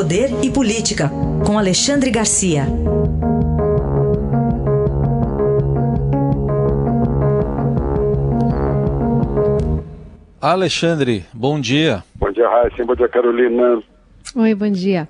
[0.00, 1.10] Poder e Política,
[1.46, 2.62] com Alexandre Garcia.
[10.40, 12.02] Alexandre, bom dia.
[12.14, 12.82] Bom dia, Raíssa.
[12.82, 13.82] Bom dia, Carolina.
[14.36, 15.06] Oi, bom dia.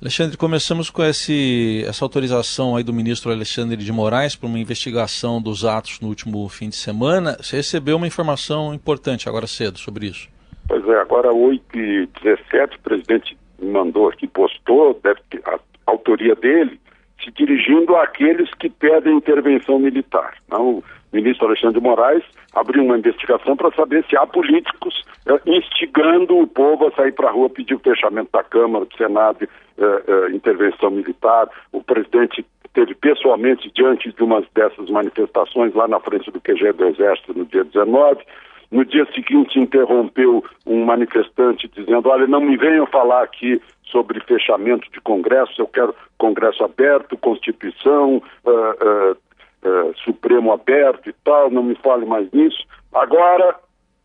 [0.00, 5.42] Alexandre, começamos com esse, essa autorização aí do ministro Alexandre de Moraes para uma investigação
[5.42, 7.36] dos atos no último fim de semana.
[7.38, 10.26] Você recebeu uma informação importante agora cedo sobre isso.
[10.66, 16.80] Pois é, agora 8h17, o presidente mandou aqui, postou, deve ter a autoria dele,
[17.22, 20.34] se dirigindo àqueles que pedem intervenção militar.
[20.50, 22.22] Não, o ministro Alexandre de Moraes
[22.54, 27.28] abriu uma investigação para saber se há políticos eh, instigando o povo a sair para
[27.28, 29.48] a rua pedir o fechamento da Câmara, do Senado,
[29.78, 31.48] eh, eh, intervenção militar.
[31.72, 36.86] O presidente esteve pessoalmente diante de uma dessas manifestações lá na frente do QG do
[36.86, 38.22] Exército no dia 19.
[38.70, 44.90] No dia seguinte, interrompeu um manifestante dizendo: Olha, não me venham falar aqui sobre fechamento
[44.90, 51.62] de congresso, eu quero congresso aberto, Constituição, uh, uh, uh, Supremo aberto e tal, não
[51.62, 52.64] me fale mais nisso.
[52.92, 53.54] Agora,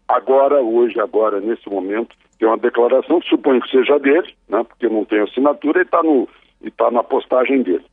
[0.08, 5.06] agora, hoje, agora, nesse momento, tem uma declaração, suponho que seja dele, né, porque não
[5.06, 6.02] tem assinatura e está
[6.78, 7.86] tá na postagem dele.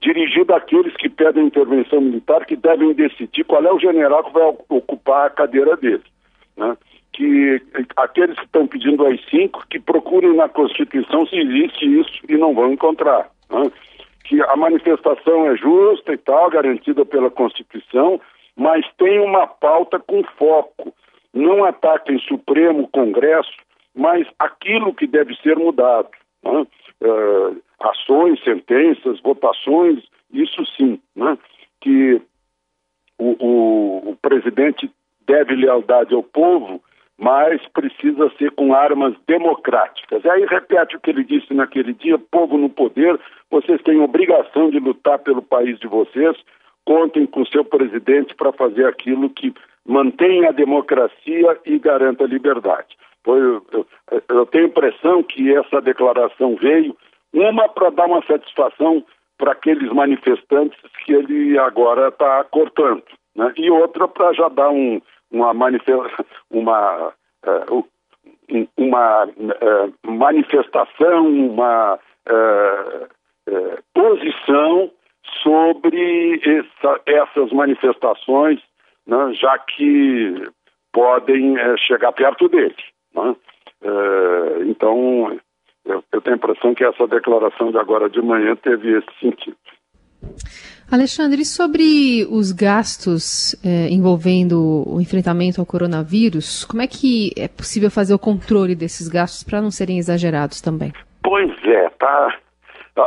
[0.00, 4.54] Dirigida àqueles que pedem intervenção militar, que devem decidir qual é o general que vai
[4.68, 6.02] ocupar a cadeira dele.
[6.56, 6.76] Né?
[7.14, 7.62] que
[7.96, 12.52] aqueles que estão pedindo as cinco que procurem na Constituição se existe isso e não
[12.52, 13.30] vão encontrar.
[13.48, 13.70] Né?
[14.24, 18.20] Que a manifestação é justa e tal, garantida pela Constituição,
[18.56, 20.92] mas tem uma pauta com foco.
[21.32, 23.52] Não ataquem Supremo, Congresso,
[23.94, 26.08] mas aquilo que deve ser mudado.
[26.42, 26.66] Né?
[27.02, 31.00] Uh, ações, sentenças, votações, isso sim.
[31.14, 31.36] Né?
[31.80, 32.20] Que
[33.18, 34.90] o, o, o presidente
[35.26, 36.82] deve lealdade ao povo
[37.18, 40.24] mas precisa ser com armas democráticas.
[40.24, 43.18] E aí repete o que ele disse naquele dia: povo no poder,
[43.50, 46.36] vocês têm obrigação de lutar pelo país de vocês,
[46.84, 49.54] contem com seu presidente para fazer aquilo que
[49.86, 52.96] mantenha a democracia e garanta a liberdade.
[53.26, 53.86] Eu, eu,
[54.28, 56.96] eu tenho impressão que essa declaração veio,
[57.32, 59.04] uma para dar uma satisfação
[59.38, 63.02] para aqueles manifestantes que ele agora está cortando,
[63.34, 63.52] né?
[63.56, 65.52] e outra para já dar um, uma,
[66.50, 67.12] uma,
[67.44, 67.88] uh,
[68.76, 71.98] uma uh, manifestação, uma
[72.28, 73.08] uh,
[73.92, 74.90] posição
[75.42, 78.60] sobre essa, essas manifestações,
[79.06, 80.48] né, já que
[80.92, 82.76] podem chegar perto dele.
[83.14, 83.36] Né?
[84.66, 85.38] então,
[85.84, 89.56] eu, eu tenho a impressão que essa declaração de agora de manhã teve esse sentido.
[90.90, 97.90] Alexandre, sobre os gastos é, envolvendo o enfrentamento ao coronavírus, como é que é possível
[97.90, 100.92] fazer o controle desses gastos para não serem exagerados também?
[101.22, 102.38] Pois é, tá.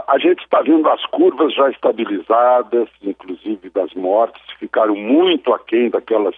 [0.08, 6.36] A gente está vendo as curvas já estabilizadas, inclusive das mortes, ficaram muito aquém daquelas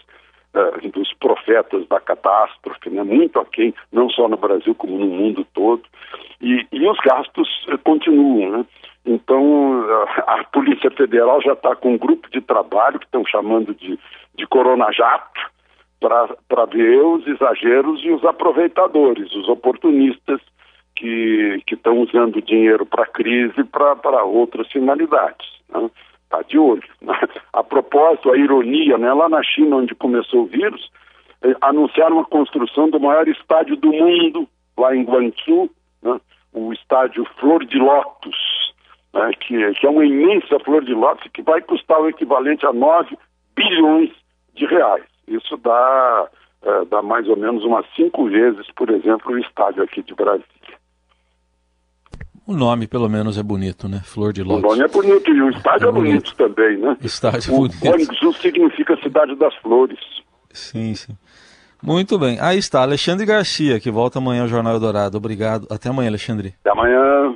[0.53, 3.03] uh, dos profetas da catástrofe, né?
[3.03, 5.83] muito aquém, não só no Brasil como no mundo todo.
[6.41, 8.65] E, e os gastos uh, continuam, né?
[9.05, 9.85] Então,
[10.27, 13.99] a, Polícia Federal já está com um grupo de trabalho que estão chamando de,
[14.35, 15.49] de Corona Jato
[15.99, 20.39] para ver os exageros e os aproveitadores, os oportunistas
[20.95, 25.47] que estão usando dinheiro para crise para outras finalidades.
[25.69, 25.89] Né?
[26.29, 26.83] Tá de olho.
[27.01, 27.17] Né?
[27.53, 29.11] A propósito, a ironia, né?
[29.13, 30.89] lá na China, onde começou o vírus,
[31.41, 34.47] eh, anunciaram a construção do maior estádio do mundo,
[34.77, 35.69] lá em Guangzhou,
[36.01, 36.19] né?
[36.53, 38.35] o estádio Flor de Lótus,
[39.13, 42.73] né, que, que, é uma imensa flor de lótus que vai custar o equivalente a
[42.73, 43.17] 9
[43.55, 44.11] bilhões
[44.53, 45.03] de reais.
[45.27, 46.29] Isso dá,
[46.63, 50.78] é, dá mais ou menos umas cinco vezes, por exemplo, o estádio aqui de Brasília.
[52.49, 54.01] O nome, pelo menos, é bonito, né?
[54.03, 54.63] Flor de Lótus.
[54.63, 56.11] O nome é bonito e o estádio é, é bonito.
[56.11, 56.35] bonito.
[56.35, 56.97] também, né?
[57.03, 57.77] Estádio o bonito.
[57.79, 59.99] Guangzhou significa cidade das flores.
[60.51, 61.15] Sim, sim.
[61.79, 62.39] Muito bem.
[62.41, 65.15] Aí está, Alexandre Garcia, que volta amanhã ao Jornal Dourado.
[65.15, 65.67] Obrigado.
[65.69, 66.55] Até amanhã, Alexandre.
[66.61, 67.35] Até amanhã.